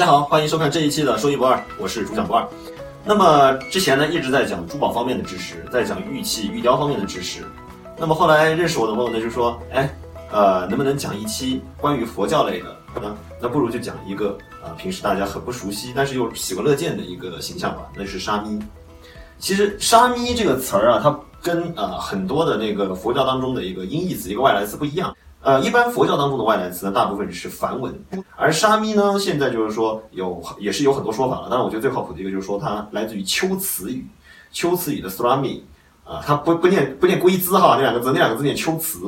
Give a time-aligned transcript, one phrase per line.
[0.00, 2.48] 大家好，欢迎收看这一期的说一不二，我是主讲不二。
[3.04, 7.42] 那么之前呢一直在讲珠宝方面的知识，在讲玉器、玉雕方面的知识。
[7.98, 9.94] 那么后来认识我的朋友呢就说，哎，
[10.32, 12.74] 呃，能不能讲一期关于佛教类的？
[12.94, 18.58] 那那不如就讲一个啊，平时大家很不熟悉，但是又喜闻乐见的一个形象吧，那就是沙弥。
[19.38, 25.14] 其实沙弥这个词儿啊，它跟呃很多的那个佛教当中的一个音译词、一个外来词不一样。
[25.42, 27.98] 呃，一般佛教当中的外来词呢，大部分是梵文，
[28.36, 31.48] 而沙弥呢，现在就是说有也是有很多说法了。
[31.50, 34.06] 但是，我觉得最靠谱的一个就是说它来自于秋词语，
[34.52, 35.62] 秋词语的 srami
[36.04, 38.98] 啊，它不不念不念龟兹哈，那两个字那两个字念秋词。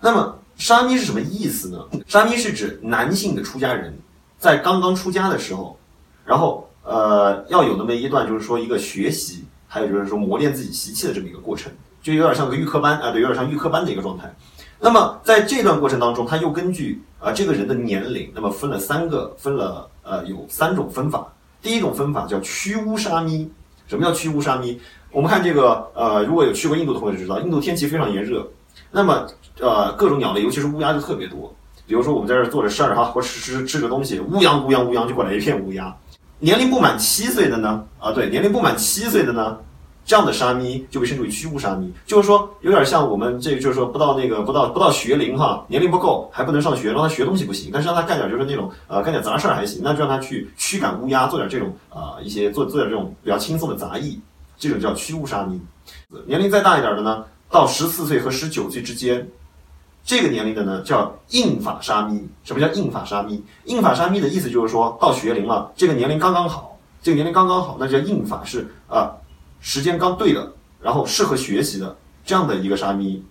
[0.00, 1.84] 那么沙弥是什么意思呢？
[2.06, 3.98] 沙弥是指男性的出家人
[4.38, 5.76] 在刚刚出家的时候，
[6.24, 11.70] 然后呃要有那么一段就是说一个学习，还有就是说磨练自己习气的这么一个过程，
[12.02, 14.34] 就有点像个预科班啊，对，有点像预科班的一个状态。
[14.80, 21.32] 那么在这段过程当中，他又根据啊这个人的年龄，那么分了三个，分了呃有三种分法。
[21.62, 23.48] 第一种分法叫驱乌沙弥。
[23.86, 24.80] 什么叫驱乌沙弥？
[25.12, 28.44] 我们看这个呃，如果有去过印度的朋友就知道，印度天气非常炎热，
[28.90, 29.26] 那么
[29.60, 31.54] 呃各种鸟类，尤其是乌鸦就特别多。
[31.86, 35.94] 比如说我们在这儿做着事儿哈，或吃吃吃个东西，乌泱乌泱乌泱就过来一片乌鸦。
[36.40, 39.56] 年龄不满七岁的呢，啊对，年龄不满七岁的呢。
[40.02, 54.18] 这样的沙弥就被称之为虚无沙弥，就是说有点像我们这，就是说不到那个不到不到学龄哈，年龄不够还不能上学，让他学东西不行，但是让他干点就是那种呃干点杂事儿还行，那就让他去驱赶乌鸦，做点这种啊一些做做点这种比较轻松的杂役，
[54.58, 55.60] 这种叫虚无沙弥。
[56.26, 59.24] 年龄再大一点的呢，到十四岁和十九岁之间，
[60.04, 62.28] 这个年龄的呢叫硬法沙弥。
[62.44, 63.42] 什么叫硬法沙弥？
[63.64, 69.12] 硬法沙弥的意思就是说到学龄了，这个年龄刚刚好，这个年龄刚刚好，那叫硬法是啊。
[69.60, 71.94] 时间刚对的，然后适合学习的
[72.24, 73.22] 这样的一个沙弥，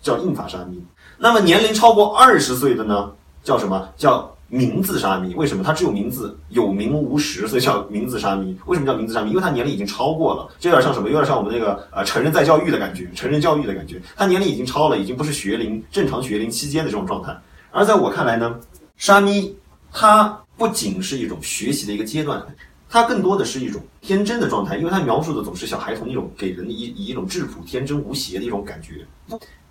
[0.00, 0.80] 叫硬法沙弥。
[1.18, 3.10] 那么年龄超过二十岁的呢，
[3.42, 5.34] 叫什么叫名字沙弥？
[5.34, 8.54] 为什么他只有名字，有名无实，所以叫名字沙弥？
[8.66, 9.30] 为什么叫名字沙弥？
[9.30, 11.08] 因为他年龄已经超过了，这有点像什么？
[11.08, 13.98] 有点像我们那个呃成人在教育的感觉，成人教育的感觉。
[14.14, 17.34] 他年龄已经超了，已经不是学龄正常学龄期间的这种状态。
[17.70, 18.60] 而在我看来呢，
[18.98, 19.56] 沙弥
[19.90, 22.44] 它不仅是一种学习的一个阶段。
[22.90, 29.06] 它更多的是一种天真的状态，因为它描述的总是小孩童一种给人以以一种质朴、天真、无邪的一种感觉，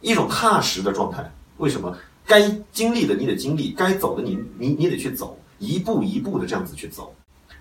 [0.02, 1.32] 一种踏实的状态。
[1.58, 1.96] 为什么？
[2.26, 7.14] 该经历的你得经历，该走的你你你得去走，一步一步的这样子去走，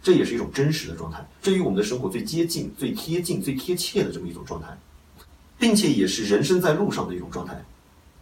[0.03, 4.69] 这也是一种真实的状态，这与我们的生活最接近、最贴近、最贴切的这么一种状态，
[5.59, 7.61] 并且也是人生在路上的一种状态。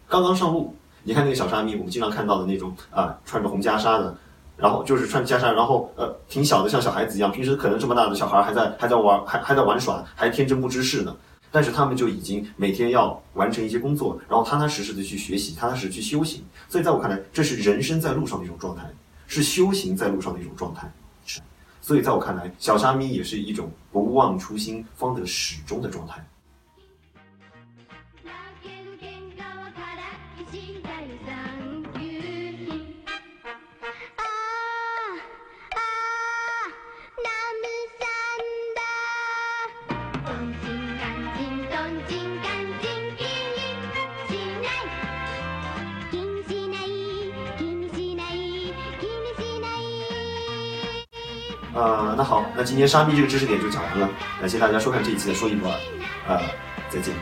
[0.07, 4.17] 刚刚上路，你看那个小沙弥，我们经常看到的那种啊，穿着红袈裟的。
[4.57, 7.31] 然后就是穿袈裟，然后呃挺小的，像小孩子一样。
[7.31, 11.15] 平时可能这么大的小孩还在还在玩，还还在玩耍，还天真不知事呢。
[11.51, 16.43] 但是他们就已经每天要完成一些工作，然后踏踏实实的去学习，踏踏实实去修行。
[16.67, 18.83] 所以在我看来，这是人生在路上的一种状态，
[19.27, 20.91] 是修行在路上的一种状态。
[21.25, 21.41] 是，
[21.81, 26.23] 所以在我看来，小沙弥也是一种不忘初心，方得始终的状态。
[51.79, 54.09] 呃，那好，那今天沙弥这个知识点就讲完了，
[54.41, 55.73] 感谢大家收看这一期的说一不二，
[56.27, 56.41] 呃，
[56.89, 57.15] 再见。